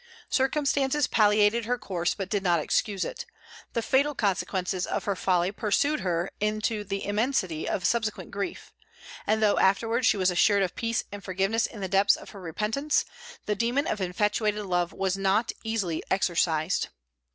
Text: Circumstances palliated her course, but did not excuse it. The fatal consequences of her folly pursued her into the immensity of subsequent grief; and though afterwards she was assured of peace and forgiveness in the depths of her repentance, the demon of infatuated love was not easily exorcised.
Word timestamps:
Circumstances 0.31 1.05
palliated 1.05 1.65
her 1.65 1.77
course, 1.77 2.15
but 2.15 2.27
did 2.27 2.41
not 2.41 2.59
excuse 2.59 3.05
it. 3.05 3.27
The 3.73 3.83
fatal 3.83 4.15
consequences 4.15 4.87
of 4.87 5.03
her 5.03 5.15
folly 5.15 5.51
pursued 5.51 5.99
her 5.99 6.31
into 6.39 6.83
the 6.83 7.05
immensity 7.05 7.69
of 7.69 7.85
subsequent 7.85 8.31
grief; 8.31 8.73
and 9.27 9.43
though 9.43 9.59
afterwards 9.59 10.07
she 10.07 10.17
was 10.17 10.31
assured 10.31 10.63
of 10.63 10.73
peace 10.75 11.03
and 11.11 11.23
forgiveness 11.23 11.67
in 11.67 11.81
the 11.81 11.87
depths 11.87 12.15
of 12.15 12.31
her 12.31 12.41
repentance, 12.41 13.05
the 13.45 13.53
demon 13.53 13.85
of 13.85 14.01
infatuated 14.01 14.65
love 14.65 14.91
was 14.91 15.17
not 15.17 15.51
easily 15.63 16.01
exorcised. 16.09 16.87